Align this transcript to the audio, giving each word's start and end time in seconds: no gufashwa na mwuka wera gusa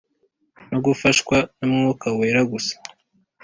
no 0.71 0.77
gufashwa 0.85 1.37
na 1.57 1.65
mwuka 1.73 2.07
wera 2.17 2.41
gusa 2.51 2.73